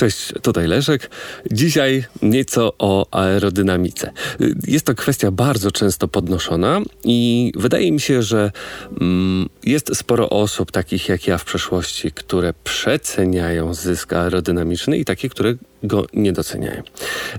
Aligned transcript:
Cześć, 0.00 0.32
tutaj 0.42 0.66
Leszek. 0.66 1.10
Dzisiaj 1.52 2.04
nieco 2.22 2.72
o 2.78 3.06
aerodynamice. 3.10 4.12
Jest 4.66 4.86
to 4.86 4.94
kwestia 4.94 5.30
bardzo 5.30 5.70
często 5.70 6.08
podnoszona 6.08 6.80
i 7.04 7.52
wydaje 7.56 7.92
mi 7.92 8.00
się, 8.00 8.22
że 8.22 8.50
mm, 9.00 9.48
jest 9.64 9.96
sporo 9.96 10.30
osób, 10.30 10.72
takich 10.72 11.08
jak 11.08 11.26
ja 11.26 11.38
w 11.38 11.44
przeszłości, 11.44 12.12
które 12.12 12.54
przeceniają 12.64 13.74
zysk 13.74 14.12
aerodynamiczny 14.12 14.98
i 14.98 15.04
takie, 15.04 15.28
które 15.28 15.54
go 15.82 16.06
nie 16.12 16.32
doceniają. 16.32 16.82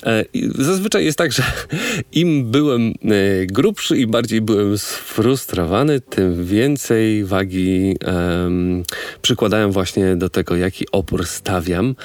E, 0.06 0.26
zazwyczaj 0.56 1.06
jest 1.06 1.18
tak, 1.18 1.32
że 1.32 1.44
im 2.12 2.52
byłem 2.52 2.88
e, 2.88 2.94
grubszy 3.46 3.98
i 3.98 4.08
bardziej 4.08 4.42
byłem 4.42 4.78
sfrustrowany, 4.78 6.02
tym 6.02 6.46
więcej 6.46 7.26
wagi 7.26 7.96
przykładałem 9.22 9.72
właśnie 9.72 10.16
do 10.16 10.30
tego, 10.30 10.56
jaki 10.56 10.86
opór 10.92 11.26
stawiam 11.26 11.96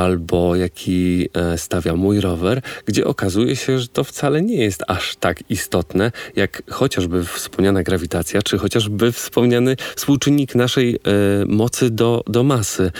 albo 0.00 0.56
jaki 0.56 1.28
e, 1.34 1.58
stawia 1.58 1.96
mój 1.96 2.20
rower, 2.20 2.62
gdzie 2.86 3.04
okazuje 3.04 3.56
się, 3.56 3.78
że 3.78 3.88
to 3.88 4.04
wcale 4.04 4.42
nie 4.42 4.56
jest 4.56 4.82
aż 4.88 5.16
tak 5.16 5.50
istotne, 5.50 6.12
jak 6.36 6.62
chociażby 6.70 7.24
wspomniana 7.24 7.82
grawitacja, 7.82 8.42
czy 8.42 8.58
chociażby 8.58 9.12
wspomniany 9.12 9.76
współczynnik 9.96 10.54
naszej 10.54 10.98
mocy 11.46 11.90
do, 11.90 12.24
do 12.26 12.42
masy. 12.42 12.92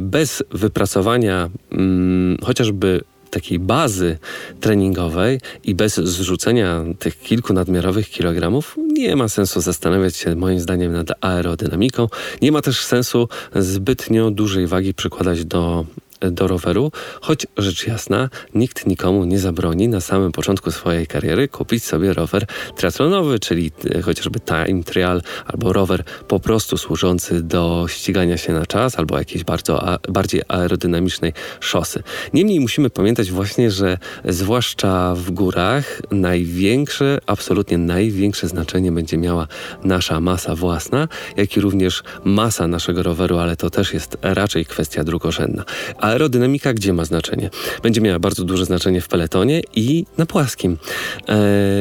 Bez 0.00 0.42
wypracowania 0.50 1.50
mm, 1.72 2.38
chociażby 2.42 3.00
takiej 3.30 3.58
bazy 3.58 4.18
treningowej 4.60 5.40
i 5.64 5.74
bez 5.74 5.96
zrzucenia 5.96 6.84
tych 6.98 7.20
kilku 7.20 7.52
nadmiarowych 7.52 8.10
kilogramów 8.10 8.76
nie 8.92 9.16
ma 9.16 9.28
sensu 9.28 9.60
zastanawiać 9.60 10.16
się 10.16 10.36
moim 10.36 10.60
zdaniem 10.60 10.92
nad 10.92 11.08
aerodynamiką. 11.20 12.08
Nie 12.42 12.52
ma 12.52 12.62
też 12.62 12.84
sensu 12.84 13.28
zbytnio 13.54 14.30
dużej 14.30 14.66
wagi 14.66 14.94
przykładać 14.94 15.44
do 15.44 15.86
do 16.20 16.46
roweru, 16.46 16.92
choć 17.20 17.46
rzecz 17.56 17.86
jasna, 17.86 18.28
nikt 18.54 18.86
nikomu 18.86 19.24
nie 19.24 19.38
zabroni 19.38 19.88
na 19.88 20.00
samym 20.00 20.32
początku 20.32 20.70
swojej 20.70 21.06
kariery 21.06 21.48
kupić 21.48 21.84
sobie 21.84 22.14
rower 22.14 22.46
triathlonowy, 22.76 23.38
czyli 23.38 23.72
e, 23.94 24.02
chociażby 24.02 24.40
time 24.40 24.82
trial 24.84 25.22
albo 25.46 25.72
rower 25.72 26.04
po 26.28 26.40
prostu 26.40 26.78
służący 26.78 27.42
do 27.42 27.86
ścigania 27.88 28.36
się 28.36 28.52
na 28.52 28.66
czas 28.66 28.98
albo 28.98 29.18
jakiejś 29.18 29.44
bardzo, 29.44 29.88
a, 29.88 29.98
bardziej 30.08 30.42
aerodynamicznej 30.48 31.32
szosy. 31.60 32.02
Niemniej 32.34 32.60
musimy 32.60 32.90
pamiętać 32.90 33.30
właśnie, 33.30 33.70
że 33.70 33.98
zwłaszcza 34.24 35.14
w 35.14 35.30
górach 35.30 36.02
największe, 36.10 37.18
absolutnie 37.26 37.78
największe 37.78 38.48
znaczenie 38.48 38.92
będzie 38.92 39.18
miała 39.18 39.46
nasza 39.84 40.20
masa 40.20 40.54
własna, 40.54 41.08
jak 41.36 41.56
i 41.56 41.60
również 41.60 42.02
masa 42.24 42.68
naszego 42.68 43.02
roweru, 43.02 43.38
ale 43.38 43.56
to 43.56 43.70
też 43.70 43.94
jest 43.94 44.16
raczej 44.22 44.66
kwestia 44.66 45.04
drugorzędna. 45.04 45.64
A 45.98 46.09
aerodynamika 46.10 46.74
gdzie 46.74 46.92
ma 46.92 47.04
znaczenie? 47.04 47.50
Będzie 47.82 48.00
miała 48.00 48.18
bardzo 48.18 48.44
duże 48.44 48.64
znaczenie 48.64 49.00
w 49.00 49.08
peletonie 49.08 49.62
i 49.76 50.04
na 50.18 50.26
płaskim. 50.26 50.78
E, 51.28 51.36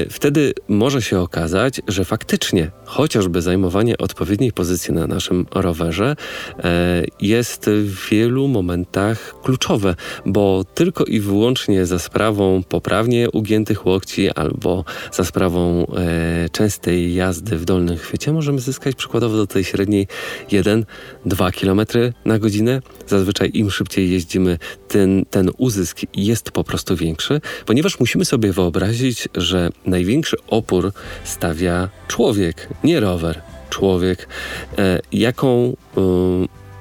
wtedy 0.10 0.54
może 0.68 1.02
się 1.02 1.20
okazać, 1.20 1.82
że 1.88 2.06
faktycznie 2.06 2.72
chociażby 2.86 3.42
zajmowanie 3.42 3.98
odpowiedniej 3.98 4.52
pozycji 4.52 4.94
na 4.94 5.08
naszym 5.08 5.46
rowerze 5.52 6.16
e, 6.64 7.04
jest 7.22 7.70
w 7.70 8.10
wielu 8.10 8.48
momentach 8.48 9.36
kluczowe, 9.44 9.96
bo 10.26 10.66
tylko 10.74 11.04
i 11.04 11.20
wyłącznie 11.20 11.86
za 11.86 12.00
sprawą 12.00 12.64
poprawnie 12.70 13.32
ugiętych 13.32 13.86
łokci 13.86 14.30
albo 14.32 14.86
za 15.12 15.24
sprawą 15.24 15.86
e, 15.86 16.50
częstej 16.50 17.16
jazdy 17.16 17.58
w 17.58 17.66
dolnym 17.66 17.98
chwycie 17.98 18.34
możemy 18.34 18.60
zyskać 18.60 18.96
przykładowo 18.96 19.38
do 19.38 19.48
tej 19.48 19.64
średniej 19.64 20.08
1-2 20.50 20.86
km 21.62 22.12
na 22.26 22.40
godzinę. 22.40 22.82
Zazwyczaj 23.08 23.52
im 23.54 23.72
szybciej 23.72 24.12
jeździmy, 24.12 24.19
ten, 24.88 25.26
ten 25.30 25.52
uzysk 25.58 25.98
jest 26.16 26.52
po 26.52 26.64
prostu 26.64 26.96
większy, 26.96 27.42
ponieważ 27.66 28.00
musimy 28.00 28.26
sobie 28.26 28.54
wyobrazić, 28.54 29.30
że 29.36 29.70
największy 29.86 30.38
opór 30.48 30.92
stawia 31.24 31.90
człowiek, 32.08 32.68
nie 32.84 33.00
rower. 33.00 33.42
Człowiek, 33.70 34.28
e, 34.78 35.00
jaką 35.12 35.76
e, 35.98 36.02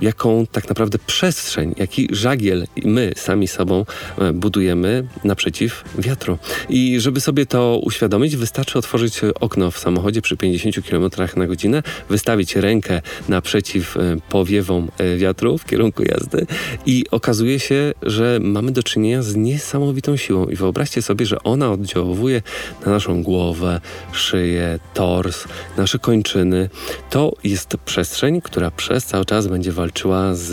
jaką 0.00 0.46
tak 0.52 0.68
naprawdę 0.68 0.98
przestrzeń, 1.06 1.74
jaki 1.76 2.08
żagiel 2.12 2.66
my 2.84 3.12
sami 3.16 3.48
sobą 3.48 3.84
e, 4.18 4.32
budujemy 4.32 5.06
naprzeciw 5.24 5.84
wiatru. 5.98 6.38
I 6.68 7.00
żeby 7.00 7.20
sobie 7.20 7.46
to 7.46 7.80
uświadomić, 7.82 8.36
wystarczy 8.36 8.78
otworzyć 8.78 9.20
okno 9.40 9.70
w 9.70 9.78
samochodzie 9.78 10.22
przy 10.22 10.36
50 10.36 10.88
km 10.88 11.10
na 11.36 11.46
godzinę, 11.46 11.82
wystawić 12.10 12.56
rękę 12.56 13.00
naprzeciw 13.28 13.96
e, 13.96 14.16
powiewom 14.28 14.88
e, 14.98 15.16
wiatru 15.16 15.58
w 15.58 15.64
kierunku 15.64 16.02
jazdy 16.02 16.46
i 16.86 17.04
okazuje 17.10 17.60
się, 17.60 17.94
że 18.02 18.38
mamy 18.42 18.72
do 18.72 18.82
czynienia 18.82 19.22
z 19.22 19.36
niesamowitą 19.36 20.16
siłą. 20.16 20.46
I 20.46 20.56
wyobraźcie 20.56 21.02
sobie, 21.02 21.26
że 21.26 21.42
ona 21.42 21.72
oddziałuje 21.72 22.42
na 22.86 22.92
naszą 22.92 23.22
głowę, 23.22 23.80
szyję, 24.12 24.78
tors, 24.94 25.44
nasze 25.76 25.98
kończyny. 25.98 26.70
To 27.10 27.32
jest 27.44 27.76
przestrzeń, 27.84 28.40
która 28.40 28.70
przez 28.70 29.04
cały 29.04 29.24
czas 29.24 29.46
będzie 29.46 29.72
walczyć 29.72 29.87
walczyła 29.88 30.34
z, 30.34 30.48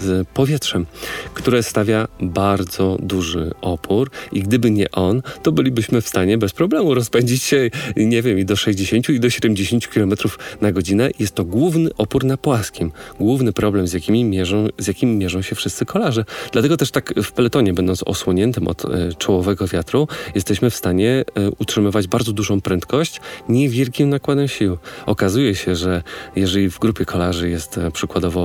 z 0.00 0.28
powietrzem, 0.28 0.86
które 1.34 1.62
stawia 1.62 2.08
bardzo 2.20 2.96
duży 3.00 3.50
opór 3.60 4.10
i 4.32 4.42
gdyby 4.42 4.70
nie 4.70 4.90
on, 4.90 5.22
to 5.42 5.52
bylibyśmy 5.52 6.00
w 6.00 6.08
stanie 6.08 6.38
bez 6.38 6.52
problemu 6.52 6.94
rozpędzić 6.94 7.42
się, 7.42 7.70
nie 7.96 8.22
wiem, 8.22 8.38
i 8.38 8.44
do 8.44 8.56
60 8.56 9.08
i 9.08 9.20
do 9.20 9.30
70 9.30 9.88
km 9.88 10.12
na 10.60 10.72
godzinę. 10.72 11.10
Jest 11.18 11.34
to 11.34 11.44
główny 11.44 11.90
opór 11.98 12.24
na 12.24 12.36
płaskim. 12.36 12.92
Główny 13.20 13.52
problem, 13.52 13.88
z, 13.88 13.92
jakimi 13.92 14.24
mierzą, 14.24 14.66
z 14.78 14.86
jakim 14.86 15.18
mierzą 15.18 15.42
się 15.42 15.54
wszyscy 15.54 15.86
kolarze. 15.86 16.24
Dlatego 16.52 16.76
też 16.76 16.90
tak 16.90 17.14
w 17.22 17.32
peletonie, 17.32 17.72
będąc 17.74 18.02
osłoniętym 18.02 18.68
od 18.68 18.84
e, 18.84 19.12
czołowego 19.18 19.66
wiatru, 19.66 20.08
jesteśmy 20.34 20.70
w 20.70 20.74
stanie 20.74 21.24
e, 21.34 21.50
utrzymywać 21.58 22.06
bardzo 22.06 22.32
dużą 22.32 22.60
prędkość 22.60 23.20
niewielkim 23.48 24.08
nakładem 24.08 24.48
sił. 24.48 24.78
Okazuje 25.06 25.54
się, 25.54 25.76
że 25.76 26.02
jeżeli 26.36 26.70
w 26.70 26.78
grupie 26.78 27.04
kolarzy 27.04 27.50
jest 27.50 27.78
e, 27.78 27.90
przykładowo 27.90 28.37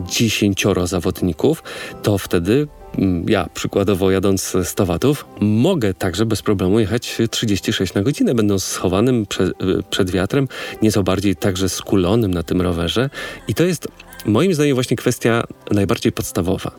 dziesięcioro 0.00 0.86
zawodników, 0.86 1.62
to 2.02 2.18
wtedy 2.18 2.68
mm, 2.98 3.28
ja 3.28 3.48
przykładowo 3.54 4.10
jadąc 4.10 4.56
100 4.64 4.86
watów, 4.86 5.26
mogę 5.40 5.94
także 5.94 6.26
bez 6.26 6.42
problemu 6.42 6.80
jechać 6.80 7.18
36 7.30 7.94
na 7.94 8.02
godzinę, 8.02 8.34
będąc 8.34 8.64
schowanym 8.64 9.26
przed, 9.26 9.52
przed 9.90 10.10
wiatrem, 10.10 10.48
nieco 10.82 11.02
bardziej 11.02 11.36
także 11.36 11.68
skulonym 11.68 12.34
na 12.34 12.42
tym 12.42 12.60
rowerze. 12.60 13.10
I 13.48 13.54
to 13.54 13.64
jest 13.64 13.88
moim 14.26 14.54
zdaniem 14.54 14.74
właśnie 14.74 14.96
kwestia 14.96 15.44
najbardziej 15.70 16.12
podstawowa. 16.12 16.70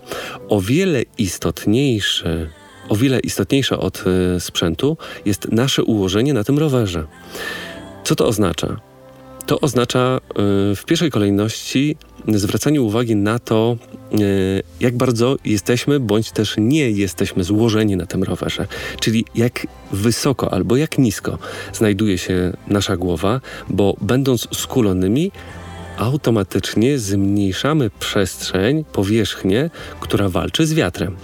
O 0.50 0.62
wiele 0.62 1.04
istotniejszy 1.18 2.50
o 2.90 2.96
wiele 2.96 3.20
istotniejsze 3.20 3.78
od 3.78 4.04
y, 4.36 4.40
sprzętu 4.40 4.98
jest 5.26 5.52
nasze 5.52 5.84
ułożenie 5.84 6.34
na 6.34 6.44
tym 6.44 6.60
rowerze. 6.60 7.06
Co 8.04 8.16
to 8.16 8.28
oznacza? 8.28 8.80
To 9.46 9.60
oznacza 9.60 10.20
y, 10.72 10.76
w 10.76 10.84
pierwszej 10.86 11.12
kolejności 11.12 11.96
zwracanie 12.38 12.82
uwagi 12.82 13.16
na 13.16 13.40
to, 13.40 13.78
y, 14.14 14.64
jak 14.80 14.98
bardzo 14.98 15.38
jesteśmy 15.46 16.00
bądź 16.00 16.32
też 16.32 16.56
nie 16.58 16.92
jesteśmy 16.92 17.44
złożeni 17.44 17.96
na 17.96 18.06
tym 18.06 18.24
rowerze, 18.24 18.68
czyli 19.00 19.26
jak 19.36 19.68
wysoko 19.92 20.54
albo 20.54 20.78
jak 20.78 20.98
nisko 20.98 21.38
znajduje 21.74 22.18
się 22.18 22.54
nasza 22.68 22.98
głowa, 22.98 23.42
bo 23.70 23.96
będąc 24.02 24.48
skulonymi, 24.52 25.32
automatycznie 26.00 27.00
zmniejszamy 27.00 27.90
przestrzeń, 28.00 28.84
powierzchnię, 28.94 29.70
która 30.00 30.30
walczy 30.30 30.66
z 30.66 30.74
wiatrem. 30.74 31.16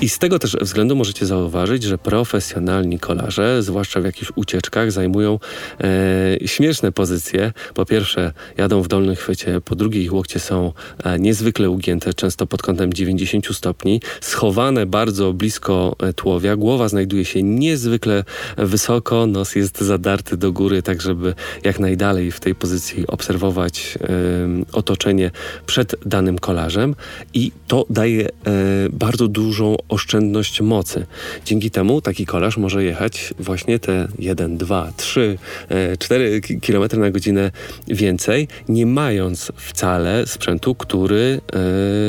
I 0.00 0.08
z 0.08 0.18
tego 0.18 0.38
też 0.38 0.56
względu 0.60 0.96
możecie 0.96 1.26
zauważyć, 1.26 1.82
że 1.82 1.98
profesjonalni 1.98 2.98
kolarze, 2.98 3.62
zwłaszcza 3.62 4.00
w 4.00 4.04
jakichś 4.04 4.32
ucieczkach, 4.36 4.92
zajmują 4.92 5.38
e, 5.80 6.48
śmieszne 6.48 6.92
pozycje. 6.92 7.52
Po 7.74 7.86
pierwsze, 7.86 8.32
jadą 8.56 8.82
w 8.82 8.88
dolnym 8.88 9.16
chwycie, 9.16 9.60
po 9.60 9.76
drugie, 9.76 10.02
ich 10.02 10.14
łokcie 10.14 10.40
są 10.40 10.72
e, 11.04 11.18
niezwykle 11.18 11.70
ugięte, 11.70 12.14
często 12.14 12.46
pod 12.46 12.62
kątem 12.62 12.92
90 12.92 13.56
stopni, 13.56 14.00
schowane 14.20 14.86
bardzo 14.86 15.32
blisko 15.32 15.96
e, 16.02 16.12
tułowia. 16.12 16.56
Głowa 16.56 16.88
znajduje 16.88 17.24
się 17.24 17.42
niezwykle 17.42 18.24
wysoko, 18.56 19.26
nos 19.26 19.54
jest 19.54 19.80
zadarty 19.80 20.36
do 20.36 20.52
góry, 20.52 20.82
tak 20.82 21.02
żeby 21.02 21.34
jak 21.64 21.80
najdalej 21.80 22.32
w 22.32 22.40
tej 22.40 22.54
pozycji 22.54 23.06
obserwować 23.06 23.98
e, 24.00 24.21
otoczenie 24.72 25.30
przed 25.66 25.94
danym 26.06 26.38
kolarzem 26.38 26.94
i 27.34 27.52
to 27.66 27.86
daje 27.90 28.26
e, 28.26 28.30
bardzo 28.92 29.28
dużą 29.28 29.76
oszczędność 29.88 30.60
mocy. 30.60 31.06
Dzięki 31.44 31.70
temu 31.70 32.00
taki 32.00 32.26
kolarz 32.26 32.56
może 32.56 32.84
jechać 32.84 33.34
właśnie 33.38 33.78
te 33.78 34.08
1, 34.18 34.56
2, 34.56 34.92
3, 34.96 35.38
4 35.98 36.40
km 36.40 37.00
na 37.00 37.10
godzinę 37.10 37.50
więcej, 37.88 38.48
nie 38.68 38.86
mając 38.86 39.52
wcale 39.56 40.26
sprzętu, 40.26 40.74
który 40.74 41.40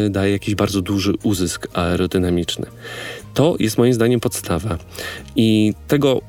e, 0.05 0.09
daje 0.09 0.31
jakiś 0.31 0.55
bardzo 0.55 0.81
duży 0.81 1.13
uzysk 1.23 1.67
aerodynamiczny. 1.73 2.65
To 3.33 3.55
jest 3.59 3.77
moim 3.77 3.93
zdaniem 3.93 4.19
podstawa. 4.19 4.77
I 5.35 5.73
tego 5.87 6.21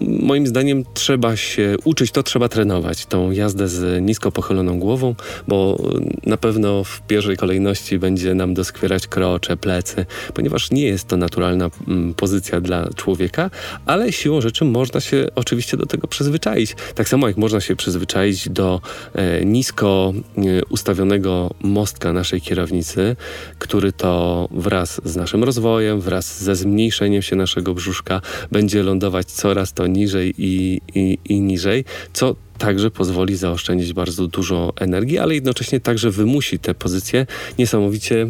moim 0.00 0.46
zdaniem 0.46 0.84
trzeba 0.94 1.36
się 1.36 1.76
uczyć, 1.84 2.10
to 2.10 2.22
trzeba 2.22 2.48
trenować, 2.48 3.06
tą 3.06 3.30
jazdę 3.30 3.68
z 3.68 4.02
nisko 4.02 4.32
pochyloną 4.32 4.78
głową, 4.78 5.14
bo 5.48 5.78
na 6.26 6.36
pewno 6.36 6.84
w 6.84 7.02
pierwszej 7.02 7.36
kolejności 7.36 7.98
będzie 7.98 8.34
nam 8.34 8.54
doskwierać 8.54 9.06
krocze, 9.06 9.56
plecy, 9.56 10.06
ponieważ 10.34 10.70
nie 10.70 10.82
jest 10.82 11.08
to 11.08 11.16
naturalna 11.16 11.70
mm, 11.88 12.14
pozycja 12.14 12.60
dla 12.60 12.88
człowieka, 12.96 13.50
ale 13.86 14.12
siłą 14.12 14.40
rzeczy 14.40 14.64
można 14.64 15.00
się 15.00 15.26
oczywiście 15.34 15.76
do 15.76 15.86
tego 15.86 16.08
przyzwyczaić. 16.08 16.76
Tak 16.94 17.08
samo 17.08 17.28
jak 17.28 17.36
można 17.36 17.60
się 17.60 17.76
przyzwyczaić 17.76 18.48
do 18.48 18.80
e, 19.14 19.44
nisko 19.44 20.12
e, 20.36 20.42
ustawionego 20.64 21.50
mostka 21.62 22.12
naszej 22.12 22.40
kierownicy, 22.40 23.16
który 23.58 23.92
to 23.92 24.48
wraz 24.50 25.00
z 25.04 25.16
naszym 25.16 25.44
rozwojem, 25.44 26.00
wraz 26.00 26.42
ze 26.42 26.56
zmniejszeniem 26.56 27.22
się 27.22 27.36
naszego 27.36 27.74
brzuszka 27.74 28.20
będzie 28.52 28.82
lądować 29.10 29.26
coraz 29.32 29.72
to 29.72 29.86
niżej 29.86 30.34
i, 30.38 30.80
i, 30.94 31.18
i 31.24 31.40
niżej, 31.40 31.84
co 32.12 32.36
także 32.60 32.90
pozwoli 32.90 33.36
zaoszczędzić 33.36 33.92
bardzo 33.92 34.26
dużo 34.26 34.72
energii, 34.76 35.18
ale 35.18 35.34
jednocześnie 35.34 35.80
także 35.80 36.10
wymusi 36.10 36.58
tę 36.58 36.74
pozycję 36.74 37.26
niesamowicie 37.58 38.26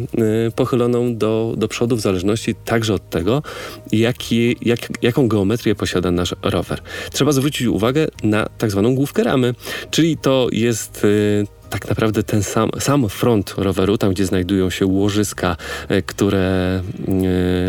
y, 0.47 0.51
pochyloną 0.55 1.17
do, 1.17 1.53
do 1.57 1.67
przodu, 1.67 1.95
w 1.95 2.01
zależności 2.01 2.55
także 2.55 2.93
od 2.93 3.09
tego, 3.09 3.43
jaki, 3.91 4.55
jak, 4.61 4.79
jaką 5.01 5.27
geometrię 5.27 5.75
posiada 5.75 6.11
nasz 6.11 6.35
rower. 6.41 6.81
Trzeba 7.11 7.31
zwrócić 7.31 7.67
uwagę 7.67 8.07
na 8.23 8.47
tak 8.57 8.71
zwaną 8.71 8.95
główkę 8.95 9.23
ramy, 9.23 9.55
czyli 9.91 10.17
to 10.17 10.47
jest 10.51 11.03
y, 11.05 11.47
tak 11.71 11.89
naprawdę 11.89 12.23
ten 12.23 12.43
sam, 12.43 12.69
sam 12.79 13.09
front 13.09 13.53
roweru, 13.57 13.97
tam 13.97 14.11
gdzie 14.11 14.25
znajdują 14.25 14.69
się 14.69 14.85
łożyska, 14.85 15.57
e, 15.87 16.01
które 16.01 16.39
e, 16.39 16.81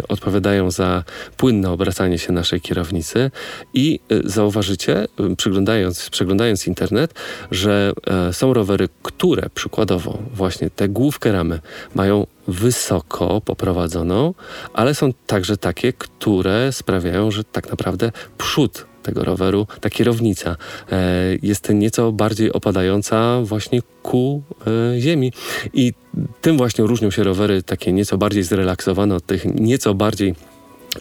odpowiadają 0.09 0.71
za 0.71 1.05
płynne 1.37 1.71
obracanie 1.71 2.19
się 2.19 2.33
naszej 2.33 2.61
kierownicy 2.61 3.31
i 3.75 4.01
e, 4.09 4.29
zauważycie, 4.29 5.07
przeglądając, 5.37 6.11
przeglądając 6.53 6.67
internet, 6.67 7.15
że 7.51 7.93
są 8.33 8.55
rowery, 8.55 8.89
które 9.03 9.51
przykładowo 9.55 10.19
właśnie 10.35 10.71
tę 10.71 10.89
główkę 10.89 11.33
ramy 11.33 11.61
mają 11.95 12.27
wysoko 12.49 13.41
poprowadzoną, 13.41 14.35
ale 14.75 14.95
są 14.95 15.13
także 15.27 15.57
takie, 15.57 15.93
które 15.93 16.73
sprawiają, 16.73 17.31
że 17.31 17.45
tak 17.45 17.71
naprawdę 17.71 18.13
przód 18.39 18.87
tego 19.03 19.25
roweru, 19.25 19.67
ta 19.81 19.91
kierownica 19.91 20.57
e, 20.93 20.97
jest 21.43 21.69
nieco 21.69 22.13
bardziej 22.13 22.53
opadająca 22.53 23.41
właśnie 23.43 23.81
ku 24.03 24.43
e, 24.67 25.01
ziemi. 25.01 25.33
I 25.75 25.93
tym 26.41 26.57
właśnie 26.57 26.85
różnią 26.87 27.11
się 27.11 27.25
rowery 27.25 27.63
takie 27.63 27.93
nieco 27.93 28.19
bardziej 28.19 28.43
zrelaksowane 28.43 29.15
od 29.15 29.27
tych 29.27 29.45
nieco 29.45 29.95
bardziej 29.95 30.35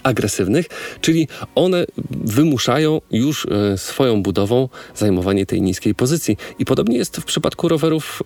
agresywnych, 0.04 0.66
czyli 1.02 1.28
one 1.56 1.86
wymuszają 2.12 3.02
już 3.12 3.46
e, 3.46 3.78
swoją 3.78 4.24
budową 4.24 4.70
zajmowanie 4.96 5.46
tej 5.46 5.62
niskiej 5.62 5.96
pozycji. 5.96 6.38
I 6.60 6.66
podobnie 6.66 6.98
jest 6.98 7.18
w 7.18 7.26
przypadku 7.26 7.68
rowerów 7.68 8.24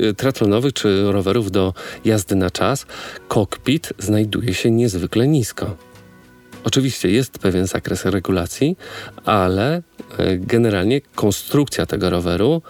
e, 0.00 0.14
triatlonowych 0.14 0.72
czy 0.72 1.12
rowerów 1.12 1.50
do 1.50 1.74
jazdy 2.04 2.34
na 2.36 2.50
czas. 2.50 2.86
Kokpit 3.28 3.92
znajduje 3.98 4.54
się 4.54 4.70
niezwykle 4.70 5.28
nisko. 5.28 5.76
Oczywiście 6.64 7.10
jest 7.10 7.38
pewien 7.38 7.66
zakres 7.66 8.04
regulacji, 8.04 8.76
ale 9.24 9.82
e, 10.18 10.36
generalnie 10.38 11.00
konstrukcja 11.00 11.86
tego 11.86 12.10
roweru 12.10 12.62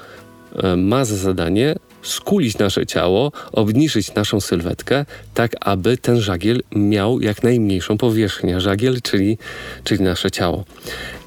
ma 0.77 1.05
za 1.05 1.17
zadanie 1.17 1.75
skulić 2.03 2.59
nasze 2.59 2.87
ciało, 2.87 3.33
obniżyć 3.53 4.15
naszą 4.15 4.41
sylwetkę, 4.41 5.05
tak 5.35 5.53
aby 5.61 5.97
ten 5.97 6.21
żagiel 6.21 6.63
miał 6.75 7.21
jak 7.21 7.43
najmniejszą 7.43 7.99
powierzchnię. 7.99 8.61
Żagiel, 8.61 9.03
czyli, 9.03 9.39
czyli 9.85 10.03
nasze 10.03 10.31
ciało. 10.31 10.65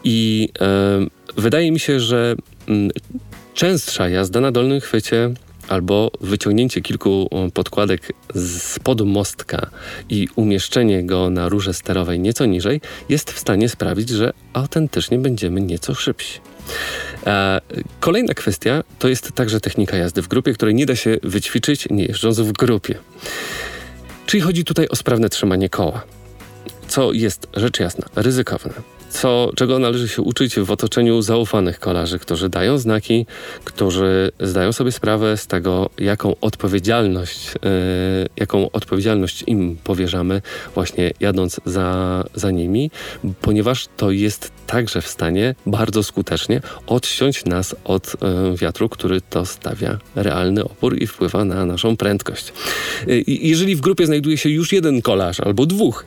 I 0.04 0.50
wydaje 1.38 1.72
mi 1.72 1.80
się, 1.80 2.00
że 2.00 2.36
mm, 2.68 2.92
częstsza 3.54 4.10
jazda 4.10 4.42
na 4.42 4.52
dolnym 4.52 4.82
chwycie 4.82 5.32
albo 5.68 6.12
wyciągnięcie 6.22 6.82
kilku 6.82 7.30
podkładek 7.54 8.14
z 8.36 8.80
mostka 9.06 9.70
i 10.10 10.28
umieszczenie 10.36 11.04
go 11.04 11.30
na 11.30 11.50
rurze 11.50 11.74
sterowej 11.74 12.20
nieco 12.20 12.46
niżej 12.46 12.82
jest 13.10 13.32
w 13.32 13.40
stanie 13.40 13.70
sprawić, 13.70 14.10
że 14.10 14.34
autentycznie 14.54 15.20
będziemy 15.20 15.62
nieco 15.62 15.94
szybsi. 15.94 16.40
Kolejna 18.00 18.34
kwestia 18.34 18.84
to 19.00 19.08
jest 19.08 19.32
także 19.32 19.60
technika 19.60 19.98
jazdy 19.98 20.22
w 20.22 20.28
grupie, 20.28 20.54
której 20.54 20.76
nie 20.76 20.86
da 20.86 20.96
się 20.96 21.18
wyćwiczyć 21.24 21.88
nie 21.90 22.06
jeżdżąc 22.06 22.40
w 22.40 22.52
grupie. 22.52 22.96
Czyli 24.26 24.42
chodzi 24.42 24.66
tutaj 24.66 24.88
o 24.88 24.96
sprawne 24.96 25.30
trzymanie 25.30 25.70
koła, 25.70 26.04
co 26.88 27.14
jest 27.14 27.48
rzecz 27.54 27.80
jasna 27.80 28.06
ryzykowne 28.16 28.95
co, 29.10 29.52
czego 29.56 29.80
należy 29.80 30.08
się 30.08 30.22
uczyć 30.22 30.60
w 30.60 30.72
otoczeniu 30.72 31.22
zaufanych 31.22 31.80
kolarzy, 31.80 32.20
którzy 32.20 32.50
dają 32.50 32.78
znaki, 32.78 33.26
którzy 33.64 34.32
zdają 34.40 34.72
sobie 34.72 34.92
sprawę 34.92 35.38
z 35.38 35.48
tego, 35.48 35.90
jaką 35.98 36.36
odpowiedzialność, 36.42 37.48
yy, 37.48 37.60
jaką 38.38 38.72
odpowiedzialność 38.72 39.44
im 39.48 39.78
powierzamy, 39.84 40.42
właśnie 40.74 41.12
jadąc 41.20 41.62
za, 41.66 42.24
za 42.36 42.52
nimi, 42.52 42.92
ponieważ 43.42 43.88
to 43.98 44.12
jest 44.12 44.52
także 44.68 45.02
w 45.02 45.08
stanie 45.08 45.56
bardzo 45.66 46.04
skutecznie 46.04 46.62
odciąć 46.88 47.46
nas 47.46 47.76
od 47.84 48.16
yy, 48.22 48.58
wiatru, 48.58 48.90
który 48.90 49.22
to 49.22 49.46
stawia 49.46 49.98
realny 50.16 50.64
opór 50.64 51.02
i 51.02 51.08
wpływa 51.08 51.46
na 51.46 51.66
naszą 51.66 51.98
prędkość. 51.98 52.54
Yy, 53.08 53.24
jeżeli 53.28 53.76
w 53.76 53.82
grupie 53.82 54.06
znajduje 54.06 54.38
się 54.38 54.50
już 54.50 54.74
jeden 54.74 55.02
kolarz 55.02 55.40
albo 55.40 55.66
dwóch, 55.66 56.06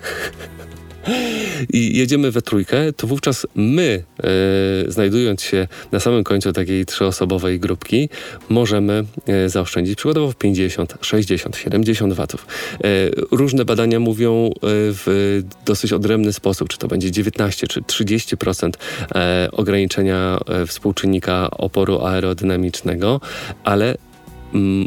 i 1.72 1.98
jedziemy 1.98 2.30
we 2.30 2.42
trójkę, 2.42 2.92
to 2.92 3.06
wówczas 3.06 3.46
my, 3.54 4.04
e, 4.18 4.90
znajdując 4.92 5.42
się 5.42 5.68
na 5.92 6.00
samym 6.00 6.24
końcu 6.24 6.52
takiej 6.52 6.86
trzyosobowej 6.86 7.60
grupki, 7.60 8.08
możemy 8.48 9.04
e, 9.26 9.48
zaoszczędzić 9.48 9.96
przykładowo 9.96 10.32
50, 10.32 10.94
60, 11.00 11.56
70 11.56 12.12
watów. 12.12 12.46
E, 12.74 12.86
różne 13.30 13.64
badania 13.64 14.00
mówią 14.00 14.46
e, 14.46 14.50
w 14.62 15.42
dosyć 15.66 15.92
odrębny 15.92 16.32
sposób, 16.32 16.68
czy 16.68 16.78
to 16.78 16.88
będzie 16.88 17.10
19 17.10 17.66
czy 17.66 17.80
30% 17.80 18.70
e, 19.14 19.48
ograniczenia 19.52 20.38
e, 20.46 20.66
współczynnika 20.66 21.50
oporu 21.50 22.04
aerodynamicznego, 22.04 23.20
ale 23.64 23.94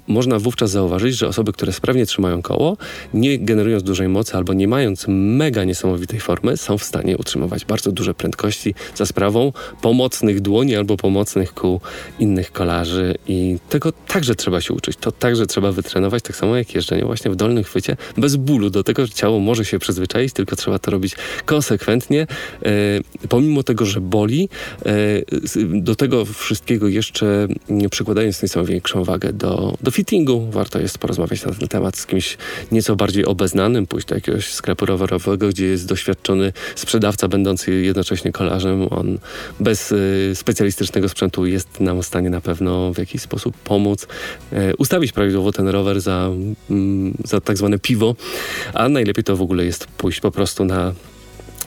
można 0.07 0.39
wówczas 0.39 0.71
zauważyć, 0.71 1.17
że 1.17 1.27
osoby, 1.27 1.53
które 1.53 1.73
sprawnie 1.73 2.05
trzymają 2.05 2.41
koło, 2.41 2.77
nie 3.13 3.39
generując 3.39 3.83
dużej 3.83 4.09
mocy 4.09 4.37
albo 4.37 4.53
nie 4.53 4.67
mając 4.67 5.05
mega 5.07 5.63
niesamowitej 5.63 6.19
formy, 6.19 6.57
są 6.57 6.77
w 6.77 6.83
stanie 6.83 7.17
utrzymywać 7.17 7.65
bardzo 7.65 7.91
duże 7.91 8.13
prędkości 8.13 8.75
za 8.95 9.05
sprawą 9.05 9.53
pomocnych 9.81 10.41
dłoni 10.41 10.75
albo 10.75 10.97
pomocnych 10.97 11.53
kół 11.53 11.81
innych 12.19 12.51
kolarzy 12.51 13.15
i 13.27 13.57
tego 13.69 13.91
także 13.91 14.35
trzeba 14.35 14.61
się 14.61 14.73
uczyć. 14.73 14.97
To 14.97 15.11
także 15.11 15.45
trzeba 15.45 15.71
wytrenować, 15.71 16.23
tak 16.23 16.35
samo 16.35 16.57
jak 16.57 16.75
jeżdżenie 16.75 17.05
właśnie 17.05 17.31
w 17.31 17.35
dolnym 17.35 17.63
chwycie, 17.63 17.97
bez 18.17 18.35
bólu. 18.35 18.69
Do 18.69 18.83
tego 18.83 19.07
ciało 19.07 19.39
może 19.39 19.65
się 19.65 19.79
przyzwyczaić, 19.79 20.33
tylko 20.33 20.55
trzeba 20.55 20.79
to 20.79 20.91
robić 20.91 21.15
konsekwentnie, 21.45 22.21
e, 22.21 23.27
pomimo 23.29 23.63
tego, 23.63 23.85
że 23.85 24.01
boli. 24.01 24.49
E, 24.85 24.91
do 25.81 25.95
tego 25.95 26.25
wszystkiego 26.25 26.87
jeszcze 26.87 27.47
przykładając 27.91 28.43
nieco 28.43 28.65
większą 28.65 29.03
wagę 29.03 29.33
do 29.33 29.50
do, 29.81 29.91
fittingu. 29.91 30.47
Warto 30.51 30.79
jest 30.79 30.97
porozmawiać 30.97 31.45
na 31.45 31.51
ten 31.51 31.67
temat 31.67 31.97
z 31.97 32.05
kimś 32.05 32.37
nieco 32.71 32.95
bardziej 32.95 33.25
obeznanym, 33.25 33.87
pójść 33.87 34.07
do 34.07 34.15
jakiegoś 34.15 34.53
sklepu 34.53 34.85
rowerowego, 34.85 35.47
gdzie 35.47 35.65
jest 35.65 35.87
doświadczony 35.87 36.53
sprzedawca, 36.75 37.27
będący 37.27 37.71
jednocześnie 37.81 38.31
kolarzem. 38.31 38.87
On 38.89 39.17
bez 39.59 39.91
y, 39.91 40.31
specjalistycznego 40.35 41.09
sprzętu 41.09 41.45
jest 41.45 41.79
nam 41.79 42.01
w 42.01 42.05
stanie 42.05 42.29
na 42.29 42.41
pewno 42.41 42.93
w 42.93 42.97
jakiś 42.97 43.21
sposób 43.21 43.57
pomóc, 43.57 44.07
y, 44.53 44.75
ustawić 44.77 45.11
prawidłowo 45.11 45.51
ten 45.51 45.67
rower 45.67 46.01
za, 46.01 46.29
y, 46.71 46.73
za 47.25 47.41
tak 47.41 47.57
zwane 47.57 47.79
piwo, 47.79 48.15
a 48.73 48.89
najlepiej 48.89 49.23
to 49.23 49.37
w 49.37 49.41
ogóle 49.41 49.65
jest 49.65 49.85
pójść 49.85 50.19
po 50.19 50.31
prostu 50.31 50.65
na 50.65 50.93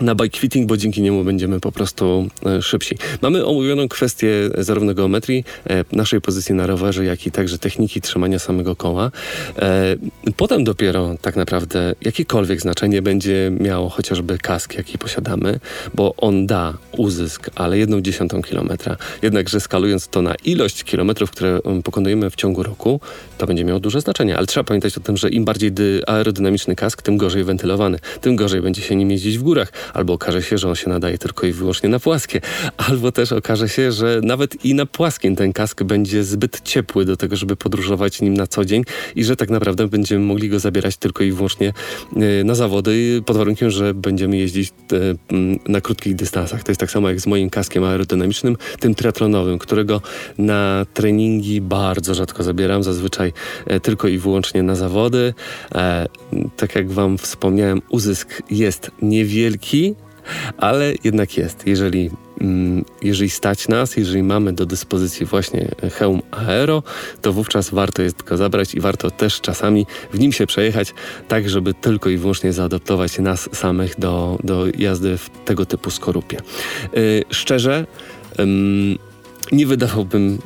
na 0.00 0.14
bike 0.14 0.38
fitting, 0.38 0.66
bo 0.66 0.76
dzięki 0.76 1.02
niemu 1.02 1.24
będziemy 1.24 1.60
po 1.60 1.72
prostu 1.72 2.28
e, 2.46 2.62
szybsi. 2.62 2.96
Mamy 3.22 3.46
omówioną 3.46 3.88
kwestię 3.88 4.28
zarówno 4.58 4.94
geometrii 4.94 5.44
e, 5.70 5.84
naszej 5.92 6.20
pozycji 6.20 6.54
na 6.54 6.66
rowerze, 6.66 7.04
jak 7.04 7.26
i 7.26 7.30
także 7.30 7.58
techniki 7.58 8.00
trzymania 8.00 8.38
samego 8.38 8.76
koła. 8.76 9.10
E, 9.58 9.96
potem 10.36 10.64
dopiero 10.64 11.14
tak 11.22 11.36
naprawdę 11.36 11.94
jakiekolwiek 12.00 12.60
znaczenie 12.60 13.02
będzie 13.02 13.52
miał 13.60 13.88
chociażby 13.88 14.38
kask, 14.38 14.74
jaki 14.74 14.98
posiadamy, 14.98 15.60
bo 15.94 16.14
on 16.16 16.46
da 16.46 16.74
uzysk, 16.96 17.50
ale 17.54 17.78
jedną 17.78 18.00
dziesiątą 18.00 18.42
kilometra. 18.42 18.96
Jednakże 19.22 19.60
skalując 19.60 20.08
to 20.08 20.22
na 20.22 20.34
ilość 20.44 20.84
kilometrów, 20.84 21.30
które 21.30 21.60
pokonujemy 21.84 22.30
w 22.30 22.36
ciągu 22.36 22.62
roku, 22.62 23.00
to 23.38 23.46
będzie 23.46 23.64
miało 23.64 23.80
duże 23.80 24.00
znaczenie. 24.00 24.36
Ale 24.36 24.46
trzeba 24.46 24.64
pamiętać 24.64 24.96
o 24.96 25.00
tym, 25.00 25.16
że 25.16 25.30
im 25.30 25.44
bardziej 25.44 25.72
aerodynamiczny 26.06 26.76
kask, 26.76 27.02
tym 27.02 27.16
gorzej 27.16 27.44
wentylowany, 27.44 27.98
tym 28.20 28.36
gorzej 28.36 28.62
będzie 28.62 28.82
się 28.82 28.96
nim 28.96 29.10
jeździć 29.10 29.38
w 29.38 29.42
górach 29.42 29.72
albo 29.94 30.12
okaże 30.12 30.42
się, 30.42 30.58
że 30.58 30.68
on 30.68 30.74
się 30.74 30.90
nadaje 30.90 31.18
tylko 31.18 31.46
i 31.46 31.52
wyłącznie 31.52 31.88
na 31.88 32.00
płaskie, 32.00 32.40
albo 32.76 33.12
też 33.12 33.32
okaże 33.32 33.68
się, 33.68 33.92
że 33.92 34.20
nawet 34.22 34.64
i 34.64 34.74
na 34.74 34.86
płaskim 34.86 35.36
ten 35.36 35.52
kask 35.52 35.82
będzie 35.82 36.24
zbyt 36.24 36.60
ciepły 36.60 37.04
do 37.04 37.16
tego, 37.16 37.36
żeby 37.36 37.56
podróżować 37.56 38.20
nim 38.20 38.34
na 38.34 38.46
co 38.46 38.64
dzień 38.64 38.84
i 39.16 39.24
że 39.24 39.36
tak 39.36 39.50
naprawdę 39.50 39.88
będziemy 39.88 40.24
mogli 40.24 40.48
go 40.48 40.58
zabierać 40.58 40.96
tylko 40.96 41.24
i 41.24 41.32
wyłącznie 41.32 41.72
e, 42.16 42.44
na 42.44 42.54
zawody 42.54 43.22
pod 43.26 43.36
warunkiem, 43.36 43.70
że 43.70 43.94
będziemy 43.94 44.36
jeździć 44.36 44.70
e, 44.70 44.96
na 45.68 45.80
krótkich 45.80 46.14
dystansach. 46.14 46.62
To 46.62 46.70
jest 46.72 46.80
tak 46.80 46.90
samo 46.90 47.08
jak 47.08 47.20
z 47.20 47.26
moim 47.26 47.50
kaskiem 47.50 47.84
aerodynamicznym, 47.84 48.56
tym 48.80 48.94
triatlonowym, 48.94 49.58
którego 49.58 50.00
na 50.38 50.86
treningi 50.94 51.60
bardzo 51.60 52.14
rzadko 52.14 52.42
zabieram, 52.42 52.82
zazwyczaj 52.82 53.32
e, 53.66 53.80
tylko 53.80 54.08
i 54.08 54.18
wyłącznie 54.18 54.62
na 54.62 54.74
zawody. 54.74 55.34
Tak 56.56 56.74
jak 56.74 56.90
wam 56.90 57.18
wspomniałem, 57.18 57.82
uzysk 57.88 58.42
jest 58.50 58.90
niewielki, 59.02 59.73
ale 60.58 60.94
jednak 61.04 61.36
jest. 61.36 61.66
Jeżeli, 61.66 62.10
mm, 62.40 62.84
jeżeli 63.02 63.30
stać 63.30 63.68
nas, 63.68 63.96
jeżeli 63.96 64.22
mamy 64.22 64.52
do 64.52 64.66
dyspozycji 64.66 65.26
właśnie 65.26 65.68
hełm 65.92 66.22
aero, 66.30 66.82
to 67.22 67.32
wówczas 67.32 67.70
warto 67.70 68.02
jest 68.02 68.22
go 68.22 68.36
zabrać 68.36 68.74
i 68.74 68.80
warto 68.80 69.10
też 69.10 69.40
czasami 69.40 69.86
w 70.12 70.18
nim 70.18 70.32
się 70.32 70.46
przejechać, 70.46 70.94
tak 71.28 71.48
żeby 71.48 71.74
tylko 71.74 72.10
i 72.10 72.16
wyłącznie 72.16 72.52
zaadaptować 72.52 73.18
nas 73.18 73.48
samych 73.52 73.98
do, 73.98 74.38
do 74.44 74.66
jazdy 74.78 75.18
w 75.18 75.30
tego 75.44 75.66
typu 75.66 75.90
skorupie. 75.90 76.38
Yy, 76.92 77.24
szczerze, 77.30 77.86
nie 79.56 79.66
wydawałbym 79.66 80.38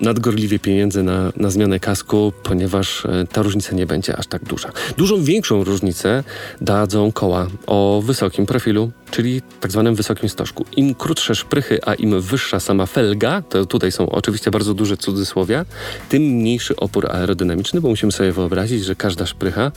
nadgorliwie 0.00 0.58
pieniędzy 0.58 1.02
na, 1.02 1.32
na 1.36 1.50
zmianę 1.50 1.80
kasku, 1.80 2.32
ponieważ 2.42 3.06
e, 3.06 3.26
ta 3.32 3.42
różnica 3.42 3.74
nie 3.74 3.86
będzie 3.86 4.16
aż 4.16 4.26
tak 4.26 4.44
duża. 4.44 4.72
Dużą 4.96 5.22
większą 5.22 5.64
różnicę 5.64 6.24
dadzą 6.60 7.12
koła 7.12 7.46
o 7.66 8.02
wysokim 8.04 8.46
profilu, 8.46 8.90
czyli 9.10 9.42
tak 9.60 9.72
zwanym 9.72 9.94
wysokim 9.94 10.28
stożku. 10.28 10.64
Im 10.76 10.94
krótsze 10.94 11.34
szprychy, 11.34 11.78
a 11.86 11.94
im 11.94 12.20
wyższa 12.20 12.60
sama 12.60 12.86
felga, 12.86 13.42
to 13.42 13.66
tutaj 13.66 13.92
są 13.92 14.10
oczywiście 14.10 14.50
bardzo 14.50 14.74
duże 14.74 14.96
cudzysłowia, 14.96 15.64
tym 16.08 16.22
mniejszy 16.22 16.76
opór 16.76 17.10
aerodynamiczny, 17.10 17.80
bo 17.80 17.88
musimy 17.88 18.12
sobie 18.12 18.32
wyobrazić, 18.32 18.84
że 18.84 18.94
każda 18.94 19.26
szprycha 19.26 19.72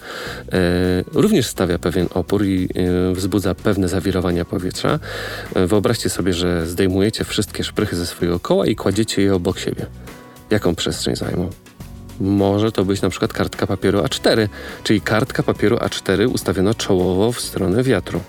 e, 0.52 1.04
również 1.14 1.48
stawia 1.48 1.80
pewien 1.80 2.08
opór 2.14 2.46
i 2.46 2.70
e, 2.76 3.14
wzbudza 3.16 3.56
pewne 3.56 3.88
zawirowania 3.88 4.46
powietrza. 4.46 5.00
E, 5.56 5.68
wyobraźcie 5.68 6.10
sobie, 6.10 6.34
że 6.34 6.68
zdejmujecie 6.68 7.24
wszystkie 7.24 7.64
szprychy 7.64 7.96
ze 7.96 8.06
swojego 8.06 8.40
koła 8.40 8.66
i 8.66 8.76
kładziecie 8.76 9.22
je 9.22 9.36
obok 9.36 9.60
siebie. 9.60 9.86
Jaką 10.50 10.76
przestrzeń 10.76 11.16
zajmą? 11.16 11.50
Może 12.20 12.72
to 12.72 12.86
być 12.86 13.02
na 13.02 13.10
przykład 13.10 13.34
kartka 13.34 13.68
papieru 13.68 14.00
A4, 14.00 14.48
czyli 14.84 15.02
kartka 15.02 15.44
papieru 15.44 15.78
A4 15.78 16.34
ustawiona 16.34 16.74
czołowo 16.74 17.32
w 17.32 17.42
stronę 17.42 17.84
wiatru. 17.84 18.22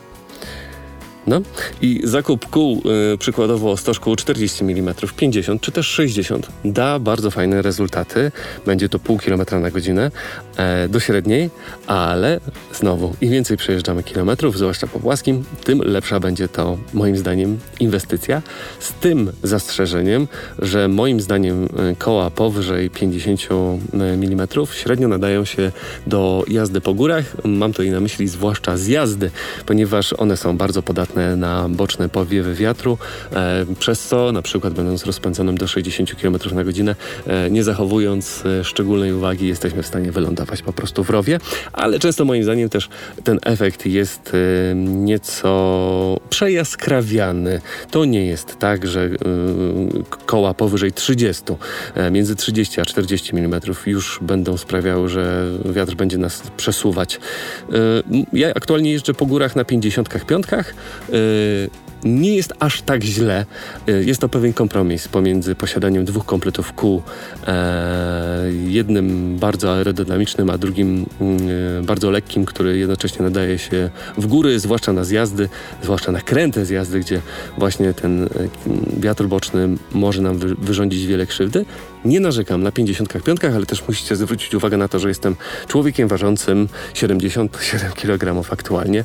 No 1.27 1.41
i 1.83 2.01
zakup 2.05 2.51
kół 2.51 2.83
y, 3.15 3.19
przykładowo 3.19 3.77
stożku 3.77 4.17
40 4.17 4.65
mm, 4.65 4.95
50 5.17 5.63
czy 5.63 5.73
też 5.73 5.87
60 5.87 6.49
da 6.65 6.99
bardzo 6.99 7.31
fajne 7.31 7.63
rezultaty. 7.63 8.33
Będzie 8.67 8.89
to 8.89 8.99
pół 8.99 9.19
kilometra 9.19 9.61
na 9.61 9.71
godzinę 9.71 10.11
e, 10.57 10.89
do 10.89 11.01
średniej, 11.01 11.51
ale 11.87 12.41
znowu 12.73 13.15
im 13.21 13.31
więcej 13.31 13.57
przejeżdżamy 13.57 14.03
kilometrów, 14.03 14.59
zwłaszcza 14.59 14.87
po 14.87 15.01
płaskim, 15.01 15.45
tym 15.65 15.83
lepsza 15.83 16.21
będzie 16.21 16.49
to 16.49 16.79
moim 16.95 17.17
zdaniem 17.17 17.59
inwestycja. 17.81 18.43
Z 18.79 18.93
tym 18.93 19.33
zastrzeżeniem, 19.43 20.29
że 20.59 20.89
moim 20.89 21.21
zdaniem 21.21 21.65
y, 21.65 21.97
koła 21.99 22.31
powyżej 22.31 22.91
50 22.91 23.49
mm 23.93 24.49
średnio 24.73 25.09
nadają 25.09 25.45
się 25.45 25.73
do 26.07 26.45
jazdy 26.49 26.81
po 26.81 26.95
górach. 26.95 27.25
Mam 27.45 27.73
to 27.73 27.83
i 27.83 27.91
na 27.91 28.01
myśli 28.01 28.29
zwłaszcza 28.29 28.77
z 28.77 28.87
jazdy, 28.87 29.31
ponieważ 29.67 30.13
one 30.13 30.37
są 30.37 30.57
bardzo 30.57 30.83
podatne 30.83 31.10
na 31.37 31.69
boczne 31.69 32.09
powiewy 32.09 32.55
wiatru, 32.55 32.99
e, 33.33 33.67
przez 33.79 34.09
co 34.09 34.33
na 34.33 34.43
przykład 34.43 34.75
będąc 34.75 35.07
rozpędzonym 35.07 35.59
do 35.59 35.69
60 35.69 36.15
km 36.15 36.37
na 36.53 36.65
godzinę, 36.65 36.97
e, 37.27 37.51
nie 37.51 37.65
zachowując 37.65 38.43
e, 38.47 38.65
szczególnej 38.65 39.13
uwagi, 39.13 39.49
jesteśmy 39.49 39.83
w 39.83 39.87
stanie 39.87 40.13
wylądować 40.13 40.63
po 40.63 40.73
prostu 40.73 41.05
w 41.05 41.11
rowie, 41.11 41.39
ale 41.73 41.99
często 41.99 42.25
moim 42.25 42.45
zdaniem 42.45 42.69
też 42.69 42.89
ten 43.25 43.39
efekt 43.43 43.87
jest 43.87 44.33
nieco 44.75 46.21
przejaskrawiany. 46.31 47.61
To 47.91 48.05
nie 48.05 48.27
jest 48.27 48.59
tak, 48.59 48.87
że 48.87 49.11
koła 50.31 50.55
powyżej 50.55 50.93
30, 50.93 51.45
między 52.11 52.37
30 52.37 52.81
a 52.81 52.85
40 52.85 53.37
mm 53.37 53.61
już 53.87 54.19
będą 54.23 54.57
sprawiały, 54.57 55.09
że 55.09 55.47
wiatr 55.65 55.95
będzie 55.95 56.19
nas 56.19 56.43
przesuwać. 56.57 57.21
Ja 58.33 58.49
aktualnie 58.55 58.93
jeżdżę 58.93 59.15
po 59.15 59.27
górach 59.27 59.57
na 59.57 59.65
55, 59.65 60.47
Y, 61.13 61.71
nie 62.05 62.37
jest 62.37 62.53
aż 62.59 62.83
tak 62.83 63.03
źle. 63.03 63.47
Y, 63.89 64.05
jest 64.05 64.21
to 64.21 64.29
pewien 64.29 64.53
kompromis 64.53 65.09
pomiędzy 65.09 65.55
posiadaniem 65.55 66.05
dwóch 66.05 66.27
kompletów 66.27 66.73
kół, 66.73 67.03
e, 67.47 68.51
jednym 68.67 69.37
bardzo 69.39 69.75
aerodynamicznym, 69.75 70.51
a 70.51 70.59
drugim 70.59 71.07
y, 71.81 71.83
bardzo 71.83 72.11
lekkim, 72.11 72.45
który 72.45 72.79
jednocześnie 72.79 73.25
nadaje 73.25 73.59
się 73.59 73.91
w 74.19 74.27
góry, 74.27 74.61
zwłaszcza 74.61 74.93
na 74.93 75.05
zjazdy, 75.05 75.49
zwłaszcza 75.83 76.13
na 76.13 76.21
kręte 76.21 76.65
zjazdy, 76.65 77.01
gdzie 77.01 77.21
właśnie 77.59 77.95
ten 77.95 78.29
wiatr 79.01 79.25
boczny 79.25 79.69
może 79.93 80.23
nam 80.23 80.39
wyrządzić 80.39 81.07
wiele 81.07 81.27
krzywdy. 81.27 81.65
Nie 82.05 82.21
narzekam 82.21 82.63
na 82.63 82.73
55, 82.73 83.45
ale 83.45 83.67
też 83.67 83.89
musicie 83.89 84.17
zwrócić 84.17 84.55
uwagę 84.55 84.77
na 84.77 84.89
to, 84.89 84.99
że 84.99 85.09
jestem 85.09 85.37
człowiekiem 85.69 86.09
ważącym 86.09 86.69
77 86.95 87.93
kg 87.93 88.53
aktualnie. 88.53 89.05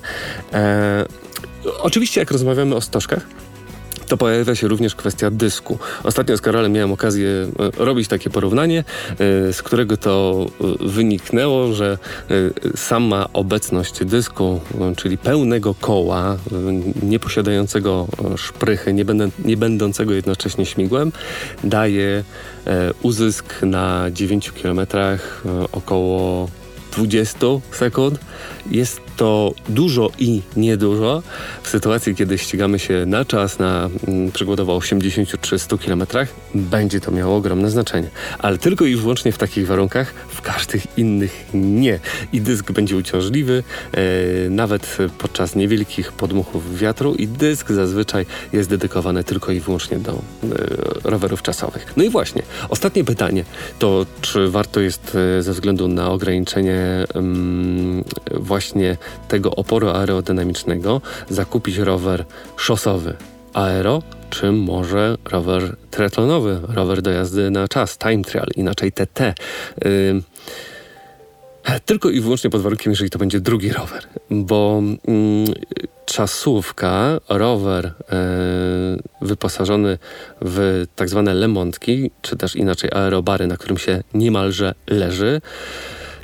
Oczywiście, 1.79 2.19
jak 2.19 2.31
rozmawiamy 2.31 2.75
o 2.75 2.81
stożkach, 2.81 3.27
to 4.07 4.17
pojawia 4.17 4.55
się 4.55 4.67
również 4.67 4.95
kwestia 4.95 5.31
dysku. 5.31 5.79
Ostatnio 6.03 6.38
z 6.38 6.41
Karolem 6.41 6.72
miałem 6.72 6.91
okazję 6.91 7.29
e, 7.29 7.86
robić 7.86 8.07
takie 8.07 8.29
porównanie, 8.29 8.79
e, 8.79 9.53
z 9.53 9.62
którego 9.62 9.98
to 9.98 10.45
e, 10.84 10.88
wyniknęło, 10.88 11.74
że 11.74 11.98
sama 12.75 13.29
obecność 13.34 14.05
dysku, 14.05 14.62
czyli 14.98 15.17
pełnego 15.17 15.74
koła, 15.74 16.38
nie 17.03 17.19
posiadającego 17.19 18.07
szprychy, 18.38 18.93
nie, 18.93 19.05
będę, 19.05 19.29
nie 19.45 19.57
będącego 19.57 20.13
jednocześnie 20.13 20.65
śmigłem, 20.65 21.12
daje 21.63 22.24
uzysk 23.01 23.62
na 23.62 24.05
9 24.12 24.51
km 24.51 24.79
około 25.72 26.48
20 26.91 27.48
sekund. 27.72 28.19
Jest 28.71 29.01
to 29.17 29.53
dużo 29.69 30.11
i 30.19 30.41
niedużo 30.55 31.23
w 31.63 31.69
sytuacji, 31.69 32.15
kiedy 32.15 32.37
ścigamy 32.37 32.79
się 32.79 33.05
na 33.05 33.25
czas 33.25 33.59
na 33.59 33.89
mm, 34.07 34.31
przykładowo 34.31 34.75
80 34.75 35.41
czy 35.41 35.59
100 35.59 35.77
km, 35.77 36.03
będzie 36.55 36.99
to 36.99 37.11
miało 37.11 37.35
ogromne 37.35 37.69
znaczenie. 37.69 38.09
Ale 38.39 38.57
tylko 38.57 38.85
i 38.85 38.95
wyłącznie 38.95 39.31
w 39.31 39.37
takich 39.37 39.67
warunkach, 39.67 40.13
w 40.29 40.41
każdych 40.41 40.97
innych 40.97 41.45
nie. 41.53 41.99
I 42.33 42.41
dysk 42.41 42.71
będzie 42.71 42.97
uciążliwy, 42.97 43.63
e, 43.91 44.49
nawet 44.49 44.97
podczas 45.17 45.55
niewielkich 45.55 46.11
podmuchów 46.11 46.77
wiatru 46.77 47.15
i 47.15 47.27
dysk 47.27 47.71
zazwyczaj 47.71 48.25
jest 48.53 48.69
dedykowany 48.69 49.23
tylko 49.23 49.51
i 49.51 49.59
wyłącznie 49.59 49.97
do 49.97 50.11
e, 50.11 50.17
rowerów 51.03 51.41
czasowych. 51.41 51.93
No 51.97 52.03
i 52.03 52.09
właśnie, 52.09 52.43
ostatnie 52.69 53.03
pytanie 53.03 53.45
to, 53.79 54.05
czy 54.21 54.49
warto 54.49 54.79
jest 54.79 55.17
e, 55.37 55.43
ze 55.43 55.53
względu 55.53 55.87
na 55.87 56.11
ograniczenie 56.11 57.05
mm, 57.13 58.03
właśnie 58.32 58.98
tego 59.27 59.51
oporu 59.51 59.89
aerodynamicznego 59.89 61.01
zakupić 61.29 61.77
rower 61.77 62.25
szosowy 62.58 63.15
aero, 63.53 64.01
czy 64.29 64.51
może 64.51 65.17
rower 65.25 65.75
triatlonowy, 65.91 66.60
rower 66.67 67.01
do 67.01 67.12
jazdy 67.12 67.51
na 67.51 67.67
czas, 67.67 67.98
time 67.98 68.24
trial, 68.24 68.48
inaczej 68.55 68.91
TT. 68.91 69.34
Tylko 71.86 72.10
i 72.10 72.20
wyłącznie 72.22 72.50
pod 72.50 72.62
warunkiem, 72.62 72.91
jeżeli 72.91 73.10
to 73.10 73.20
będzie 73.20 73.39
drugi 73.39 73.74
rower, 73.74 74.08
bo 74.29 74.82
mm, 75.08 75.53
czasówka, 76.05 77.20
rower 77.29 77.86
e, 77.86 77.94
wyposażony 79.22 79.98
w 80.41 80.86
tak 80.96 81.10
zwane 81.10 81.34
lemontki, 81.34 82.12
czy 82.22 82.36
też 82.36 82.55
inaczej 82.55 82.89
aerobary, 82.94 83.48
na 83.48 83.58
którym 83.58 83.77
się 83.77 84.03
niemalże 84.13 84.74
leży, 84.88 85.41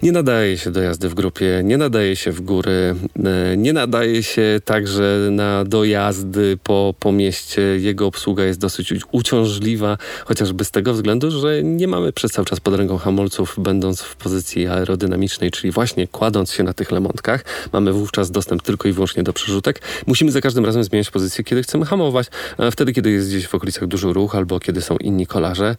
nie 0.03 0.11
nadaje 0.11 0.57
się 0.57 0.71
do 0.71 0.81
jazdy 0.81 1.09
w 1.09 1.13
grupie, 1.13 1.61
nie 1.63 1.77
nadaje 1.77 2.15
się 2.15 2.31
w 2.31 2.41
góry, 2.41 2.95
e, 3.25 3.57
nie 3.57 3.73
nadaje 3.73 4.23
się 4.23 4.59
także 4.65 5.27
na 5.31 5.65
dojazdy 5.65 6.57
po, 6.63 6.93
po 6.99 7.11
mieście. 7.11 7.61
Jego 7.61 8.07
obsługa 8.07 8.43
jest 8.43 8.59
dosyć 8.59 8.93
uciążliwa, 9.11 9.97
chociażby 10.25 10.65
z 10.65 10.71
tego 10.71 10.93
względu, 10.93 11.31
że 11.31 11.63
nie 11.63 11.87
mamy 11.87 12.13
przez 12.13 12.31
cały 12.31 12.45
czas 12.45 12.59
pod 12.59 12.75
ręką 12.75 12.97
hamulców, 12.97 13.55
będąc 13.57 14.01
w 14.01 14.15
pozycji 14.15 14.67
aerodynamicznej, 14.67 15.51
czyli 15.51 15.71
właśnie 15.71 16.07
kładąc 16.07 16.53
się 16.53 16.63
na 16.63 16.73
tych 16.73 16.91
lemontkach. 16.91 17.45
Mamy 17.73 17.93
wówczas 17.93 18.31
dostęp 18.31 18.61
tylko 18.61 18.87
i 18.87 18.91
wyłącznie 18.91 19.23
do 19.23 19.33
przerzutek. 19.33 19.81
Musimy 20.07 20.31
za 20.31 20.41
każdym 20.41 20.65
razem 20.65 20.83
zmieniać 20.83 21.11
pozycję, 21.11 21.43
kiedy 21.43 21.63
chcemy 21.63 21.85
hamować. 21.85 22.27
Wtedy, 22.71 22.93
kiedy 22.93 23.11
jest 23.11 23.29
gdzieś 23.29 23.47
w 23.47 23.55
okolicach 23.55 23.87
duży 23.87 24.13
ruch 24.13 24.35
albo 24.35 24.59
kiedy 24.59 24.81
są 24.81 24.97
inni 24.97 25.27
kolarze, 25.27 25.75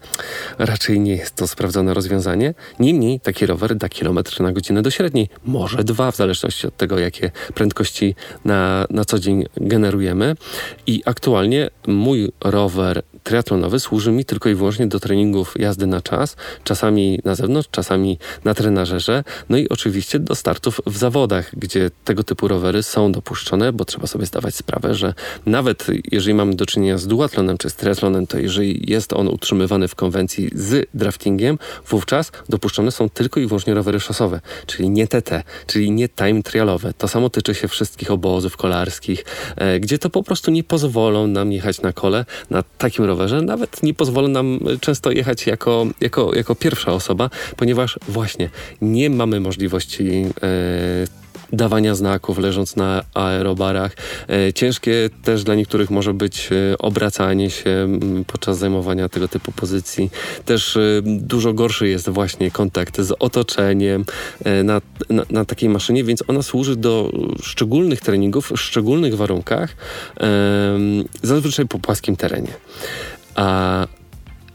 raczej 0.59 1.01
nie 1.01 1.17
jest 1.17 1.35
to 1.37 1.47
sprawdzone 1.47 1.95
rozwiązanie. 1.95 2.55
Niemniej 2.79 3.21
taki 3.21 3.47
rower 3.47 3.77
da 3.77 3.89
kilometr 3.89 4.12
km 4.13 4.25
na 4.41 4.53
godzinę 4.53 4.83
do 4.83 4.91
średniej, 4.91 5.29
może 5.45 5.85
2 5.85 6.11
w 6.11 6.17
zależności 6.17 6.67
od 6.67 6.77
tego, 6.77 6.99
jakie 6.99 7.31
prędkości 7.55 8.15
na, 8.45 8.87
na 8.91 9.05
co 9.05 9.19
dzień 9.19 9.45
generujemy. 9.57 10.37
I 10.87 11.03
aktualnie 11.05 11.71
mój 11.87 12.33
rower 12.41 13.03
triatlonowy 13.23 13.81
służy 13.81 14.13
mi 14.13 14.25
tylko 14.25 14.49
i 14.49 14.55
wyłącznie 14.55 14.87
do 14.87 15.01
treningów 15.01 15.55
jazdy 15.59 15.87
na 15.87 16.01
czas, 16.01 16.37
czasami 16.65 17.19
na 17.25 17.35
zewnątrz, 17.35 17.69
czasami 17.71 18.19
na 18.45 18.55
trenażerze, 18.55 19.25
no 19.49 19.57
i 19.57 19.69
oczywiście 19.69 20.19
do 20.19 20.35
startów 20.35 20.81
w 20.87 20.97
zawodach, 20.97 21.51
gdzie 21.57 21.91
tego 22.05 22.25
typu 22.25 22.49
rowery 22.49 22.83
są 22.83 23.13
dopuszczone, 23.13 23.73
bo 23.73 23.85
trzeba 23.85 24.07
sobie 24.07 24.27
zdawać 24.27 24.55
sprawę, 24.55 24.95
że 24.95 25.15
nawet 25.47 25.87
jeżeli 26.13 26.35
mamy 26.35 26.55
do 26.55 26.67
czynienia 26.67 26.99
z 26.99 27.07
duatlonem 27.07 27.59
czy 27.59 27.71
z 27.71 27.75
triatlonem, 27.75 28.27
to 28.27 28.39
jeżeli 28.39 28.91
jest 28.91 29.13
on 29.13 29.29
utrzymywany 29.29 29.89
w 29.89 29.95
konwencji 29.95 30.51
z 30.55 30.89
draftingiem, 30.95 31.59
wówczas 31.89 32.33
dopuszczone 32.49 32.91
są 32.91 33.09
tylko 33.09 33.41
i 33.41 33.47
wyłącznie 33.47 33.75
rowery 33.75 34.01
szosowe, 34.01 34.41
czyli 34.67 34.91
nie 34.91 35.09
TT, 35.09 35.43
czyli 35.67 35.91
nie 35.91 36.09
time 36.09 36.43
trialowe. 36.43 36.93
To 36.99 37.09
samo 37.09 37.31
tyczy 37.31 37.55
się 37.55 37.69
wszystkich 37.69 38.11
obozów 38.11 38.57
kolarskich, 38.57 39.25
e, 39.57 39.81
gdzie 39.81 39.99
to 39.99 40.11
po 40.11 40.23
prostu 40.23 40.51
nie 40.51 40.65
pozwolą 40.65 41.27
nam 41.27 41.53
jechać 41.53 41.83
na 41.83 41.93
kole 41.93 42.25
na 42.51 42.63
takim 42.79 43.05
rowerze, 43.05 43.12
nawet 43.43 43.83
nie 43.83 43.95
pozwolą 43.95 44.29
nam 44.29 44.59
często 44.81 45.11
jechać 45.11 45.47
jako, 45.47 45.87
jako, 46.01 46.35
jako 46.35 46.55
pierwsza 46.55 46.93
osoba, 46.93 47.31
ponieważ 47.57 47.99
właśnie 48.09 48.51
nie 48.81 49.11
mamy 49.11 49.41
możliwości 49.41 50.25
e, 50.43 51.22
dawania 51.53 51.95
znaków, 51.95 52.39
leżąc 52.39 52.77
na 52.77 53.05
aerobarach. 53.15 53.97
E, 54.29 54.53
ciężkie 54.53 55.11
też 55.25 55.45
dla 55.45 55.55
niektórych 55.55 55.91
może 55.91 56.15
być 56.15 56.51
e, 56.53 56.79
obracanie 56.79 57.51
się 57.51 57.99
podczas 58.27 58.59
zajmowania 58.59 59.09
tego 59.09 59.29
typu 59.29 59.53
pozycji. 59.53 60.11
Też 60.45 60.77
e, 60.77 60.81
dużo 61.05 61.53
gorszy 61.53 61.89
jest 61.89 62.09
właśnie 62.09 62.51
kontakt 62.51 63.01
z 63.01 63.13
otoczeniem 63.19 64.05
na, 64.65 64.81
na, 65.11 65.23
na 65.31 65.45
takiej 65.45 65.69
maszynie, 65.69 66.05
więc 66.05 66.25
ona 66.29 66.43
służy 66.43 66.77
do 66.77 67.13
szczególnych 67.43 68.01
treningów 68.01 68.51
w 68.51 68.61
szczególnych 68.61 69.17
warunkach, 69.17 69.77
zazwyczaj 71.23 71.67
po 71.67 71.79
płaskim 71.79 72.17
terenie. 72.17 72.53
A 73.35 73.87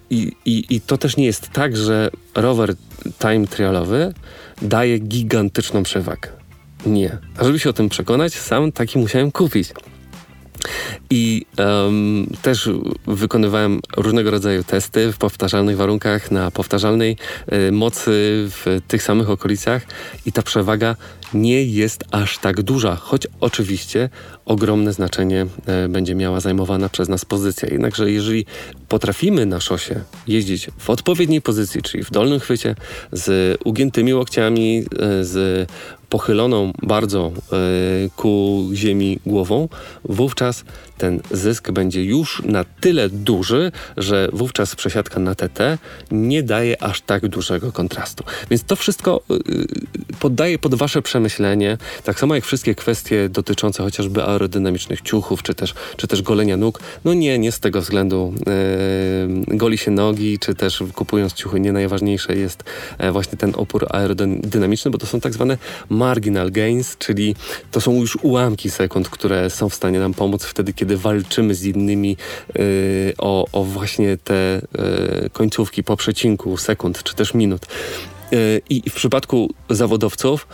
i, 0.09 0.31
i, 0.45 0.75
I 0.75 0.81
to 0.81 0.97
też 0.97 1.17
nie 1.17 1.25
jest 1.25 1.49
tak, 1.49 1.77
że 1.77 2.09
rower 2.35 2.75
time 3.19 3.47
trialowy 3.47 4.13
daje 4.61 4.99
gigantyczną 4.99 5.83
przewagę. 5.83 6.36
Nie. 6.87 7.17
A 7.37 7.43
żeby 7.43 7.59
się 7.59 7.69
o 7.69 7.73
tym 7.73 7.89
przekonać, 7.89 8.33
sam 8.33 8.71
taki 8.71 8.99
musiałem 8.99 9.31
kupić. 9.31 9.73
I 11.09 11.45
um, 11.57 12.27
też 12.41 12.69
wykonywałem 13.07 13.79
różnego 13.97 14.31
rodzaju 14.31 14.63
testy 14.63 15.11
w 15.11 15.17
powtarzalnych 15.17 15.77
warunkach, 15.77 16.31
na 16.31 16.51
powtarzalnej 16.51 17.17
y, 17.53 17.71
mocy 17.71 18.11
w 18.49 18.79
tych 18.87 19.03
samych 19.03 19.29
okolicach 19.29 19.85
i 20.25 20.31
ta 20.31 20.41
przewaga 20.41 20.95
nie 21.33 21.63
jest 21.63 22.03
aż 22.11 22.37
tak 22.37 22.61
duża, 22.61 22.95
choć 22.95 23.27
oczywiście 23.39 24.09
ogromne 24.45 24.93
znaczenie 24.93 25.45
y, 25.85 25.89
będzie 25.89 26.15
miała 26.15 26.39
zajmowana 26.39 26.89
przez 26.89 27.09
nas 27.09 27.25
pozycja. 27.25 27.69
Jednakże 27.71 28.11
jeżeli 28.11 28.45
potrafimy 28.87 29.45
na 29.45 29.59
szosie 29.59 30.01
jeździć 30.27 30.69
w 30.77 30.89
odpowiedniej 30.89 31.41
pozycji, 31.41 31.81
czyli 31.81 32.03
w 32.03 32.11
dolnym 32.11 32.39
chwycie, 32.39 32.75
z 33.11 33.57
ugiętymi 33.63 34.13
łokciami, 34.13 34.85
y, 35.21 35.25
z 35.25 35.69
pochyloną 36.09 36.71
bardzo 36.83 37.31
y, 38.05 38.09
ku 38.15 38.63
ziemi 38.73 39.19
głową, 39.25 39.69
wówczas 40.03 40.63
ten 40.97 41.19
zysk 41.31 41.71
będzie 41.71 42.03
już 42.03 42.41
na 42.45 42.63
tyle 42.63 43.09
duży, 43.09 43.71
że 43.97 44.29
wówczas 44.33 44.75
przesiadka 44.75 45.19
na 45.19 45.35
TT 45.35 45.77
nie 46.11 46.43
daje 46.43 46.83
aż 46.83 47.01
tak 47.01 47.27
dużego 47.27 47.71
kontrastu. 47.71 48.23
Więc 48.49 48.63
to 48.63 48.75
wszystko 48.75 49.21
y, 49.31 50.15
poddaję 50.19 50.59
pod 50.59 50.75
Wasze 50.75 51.01
przemyślenie, 51.01 51.77
tak 52.03 52.19
samo 52.19 52.35
jak 52.35 52.45
wszystkie 52.45 52.75
kwestie 52.75 53.29
dotyczące 53.29 53.83
chociażby 53.83 54.23
aerodynamicznych 54.23 55.01
ciuchów, 55.01 55.43
czy 55.43 55.55
też, 55.55 55.73
czy 55.97 56.07
też 56.07 56.21
golenia 56.21 56.57
nóg. 56.57 56.79
No 57.05 57.13
nie, 57.13 57.39
nie 57.39 57.51
z 57.51 57.59
tego 57.59 57.81
względu 57.81 58.33
yy, 59.47 59.57
goli 59.57 59.77
się 59.77 59.91
nogi, 59.91 60.39
czy 60.39 60.55
też 60.55 60.83
kupując 60.93 61.33
ciuchy 61.33 61.59
nie 61.59 61.71
najważniejsze 61.71 62.35
jest 62.35 62.63
e, 62.97 63.11
właśnie 63.11 63.37
ten 63.37 63.53
opór 63.55 63.87
aerodynamiczny, 63.89 64.91
bo 64.91 64.97
to 64.97 65.05
są 65.05 65.19
tak 65.19 65.33
zwane 65.33 65.57
marginal 65.97 66.51
gains, 66.51 66.97
czyli 66.97 67.35
to 67.71 67.81
są 67.81 67.93
już 67.93 68.17
ułamki 68.21 68.69
sekund, 68.69 69.09
które 69.09 69.49
są 69.49 69.69
w 69.69 69.75
stanie 69.75 69.99
nam 69.99 70.13
pomóc 70.13 70.43
wtedy, 70.43 70.73
kiedy 70.73 70.97
walczymy 70.97 71.55
z 71.55 71.63
innymi 71.63 72.17
yy, 72.55 72.63
o, 73.17 73.45
o 73.51 73.63
właśnie 73.63 74.17
te 74.17 74.61
yy, 75.21 75.29
końcówki 75.29 75.83
po 75.83 75.97
przecinku 75.97 76.57
sekund, 76.57 77.03
czy 77.03 77.15
też 77.15 77.33
minut. 77.33 77.65
E, 78.33 78.37
I 78.69 78.89
w 78.89 78.93
przypadku 78.93 79.53
zawodowców 79.69 80.47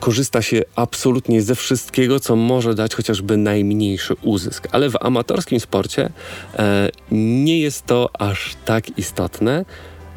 korzysta 0.00 0.42
się 0.42 0.62
absolutnie 0.76 1.42
ze 1.42 1.54
wszystkiego, 1.54 2.20
co 2.20 2.36
może 2.36 2.74
dać 2.74 2.94
chociażby 2.94 3.36
najmniejszy 3.36 4.14
uzysk. 4.22 4.68
Ale 4.72 4.90
w 4.90 4.96
amatorskim 5.00 5.60
sporcie 5.60 6.10
e, 6.58 6.88
nie 7.10 7.60
jest 7.60 7.86
to 7.86 8.10
aż 8.18 8.56
tak 8.64 8.98
istotne, 8.98 9.64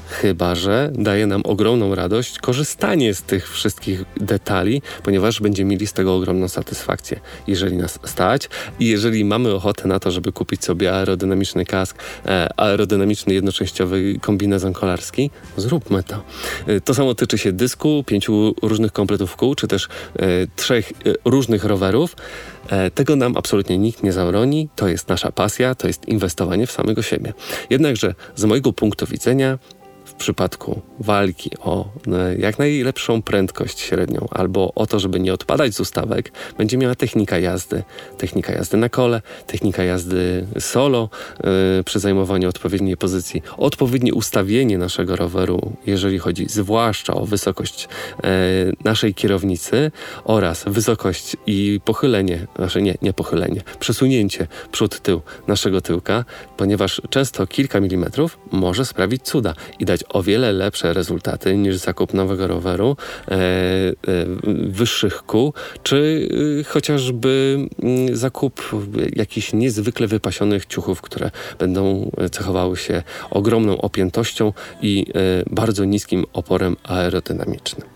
Chyba, 0.09 0.55
że 0.55 0.91
daje 0.93 1.27
nam 1.27 1.41
ogromną 1.45 1.95
radość 1.95 2.39
korzystanie 2.39 3.13
z 3.13 3.21
tych 3.21 3.51
wszystkich 3.51 4.03
detali, 4.17 4.81
ponieważ 5.03 5.41
będziemy 5.41 5.71
mieli 5.71 5.87
z 5.87 5.93
tego 5.93 6.15
ogromną 6.15 6.47
satysfakcję. 6.47 7.19
Jeżeli 7.47 7.77
nas 7.77 7.99
stać 8.05 8.49
i 8.79 8.87
jeżeli 8.87 9.25
mamy 9.25 9.53
ochotę 9.53 9.87
na 9.87 9.99
to, 9.99 10.11
żeby 10.11 10.31
kupić 10.31 10.65
sobie 10.65 10.93
aerodynamiczny 10.93 11.65
kask, 11.65 11.97
e, 12.25 12.49
aerodynamiczny 12.57 13.33
jednoczęściowy 13.33 14.19
kombinezon 14.21 14.73
kolarski, 14.73 15.29
zróbmy 15.57 16.03
to. 16.03 16.23
E, 16.67 16.81
to 16.81 16.93
samo 16.93 17.15
tyczy 17.15 17.37
się 17.37 17.51
dysku, 17.51 18.03
pięciu 18.07 18.55
różnych 18.61 18.91
kompletów 18.91 19.35
kół, 19.35 19.55
czy 19.55 19.67
też 19.67 19.87
e, 20.19 20.27
trzech 20.55 20.91
różnych 21.25 21.63
rowerów. 21.63 22.15
Tego 22.95 23.15
nam 23.15 23.37
absolutnie 23.37 23.77
nikt 23.77 24.03
nie 24.03 24.11
zabroni. 24.11 24.69
To 24.75 24.87
jest 24.87 25.07
nasza 25.07 25.31
pasja, 25.31 25.75
to 25.75 25.87
jest 25.87 26.07
inwestowanie 26.07 26.67
w 26.67 26.71
samego 26.71 27.01
siebie. 27.01 27.33
Jednakże 27.69 28.15
z 28.35 28.45
mojego 28.45 28.73
punktu 28.73 29.05
widzenia 29.05 29.57
przypadku 30.17 30.81
walki 30.99 31.51
o 31.59 31.85
e, 32.07 32.35
jak 32.37 32.59
najlepszą 32.59 33.21
prędkość 33.21 33.79
średnią 33.79 34.27
albo 34.31 34.71
o 34.75 34.87
to, 34.87 34.99
żeby 34.99 35.19
nie 35.19 35.33
odpadać 35.33 35.73
z 35.73 35.79
ustawek, 35.79 36.31
będzie 36.57 36.77
miała 36.77 36.95
technika 36.95 37.39
jazdy. 37.39 37.83
Technika 38.17 38.53
jazdy 38.53 38.77
na 38.77 38.89
kole, 38.89 39.21
technika 39.47 39.83
jazdy 39.83 40.47
solo 40.59 41.09
yy, 41.43 41.83
przy 41.83 41.99
zajmowaniu 41.99 42.49
odpowiedniej 42.49 42.97
pozycji, 42.97 43.41
odpowiednie 43.57 44.13
ustawienie 44.13 44.77
naszego 44.77 45.15
roweru, 45.15 45.71
jeżeli 45.85 46.19
chodzi 46.19 46.45
zwłaszcza 46.49 47.13
o 47.13 47.25
wysokość 47.25 47.87
yy, 48.23 48.29
naszej 48.83 49.13
kierownicy 49.13 49.91
oraz 50.23 50.63
wysokość 50.67 51.37
i 51.45 51.79
pochylenie, 51.85 52.47
znaczy 52.55 52.81
nie, 52.81 52.97
nie 53.01 53.13
pochylenie, 53.13 53.61
przesunięcie 53.79 54.47
przód-tył 54.71 55.21
naszego 55.47 55.81
tyłka, 55.81 56.25
ponieważ 56.57 57.01
często 57.09 57.47
kilka 57.47 57.79
milimetrów 57.79 58.37
może 58.51 58.85
sprawić 58.85 59.23
cuda 59.23 59.53
i 59.79 59.85
dać 59.85 60.03
o 60.09 60.23
wiele 60.23 60.51
lepsze 60.53 60.93
rezultaty 60.93 61.57
niż 61.57 61.75
zakup 61.75 62.13
nowego 62.13 62.47
roweru, 62.47 62.97
e, 63.27 63.33
e, 63.33 63.35
wyższych 64.67 65.23
kół, 65.23 65.53
czy 65.83 66.29
e, 66.59 66.63
chociażby 66.63 67.57
mm, 67.83 68.15
zakup 68.15 68.61
jakichś 69.15 69.53
niezwykle 69.53 70.07
wypasionych 70.07 70.65
ciuchów, 70.65 71.01
które 71.01 71.31
będą 71.59 72.11
cechowały 72.31 72.77
się 72.77 73.03
ogromną 73.29 73.81
opiętością 73.81 74.53
i 74.81 75.05
e, 75.09 75.43
bardzo 75.51 75.85
niskim 75.85 76.25
oporem 76.33 76.75
aerodynamicznym. 76.83 77.87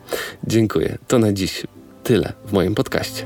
Dziękuję. 0.48 0.98
To 1.08 1.20
na 1.20 1.34
dziś 1.34 1.64
tyle 2.04 2.34
w 2.46 2.54
moim 2.54 2.76
podcaście. 2.76 3.26